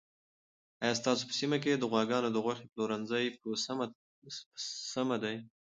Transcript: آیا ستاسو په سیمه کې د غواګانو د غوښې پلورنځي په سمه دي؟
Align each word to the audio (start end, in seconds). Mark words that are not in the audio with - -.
آیا 0.83 0.93
ستاسو 1.01 1.23
په 1.29 1.33
سیمه 1.39 1.57
کې 1.63 1.71
د 1.77 1.83
غواګانو 1.91 2.29
د 2.31 2.37
غوښې 2.45 2.67
پلورنځي 2.73 3.25
په 3.39 3.47
سمه 4.93 5.17
دي؟ 5.23 5.35